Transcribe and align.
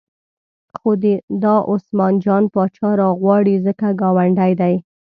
خو 0.77 0.91
دا 1.43 1.55
عثمان 1.71 2.13
جان 2.23 2.43
پاچا 2.53 2.89
راوغواړئ 2.99 3.55
ځکه 3.65 3.87
ګاونډی 4.01 4.51
دی. 4.61 4.75